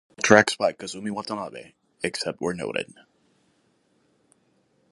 All 0.09 0.23
tracks 0.23 0.55
by 0.55 0.73
Kazumi 0.73 1.11
Watanabe 1.11 1.73
except 2.01 2.41
where 2.41 2.55
noted. 2.55 2.91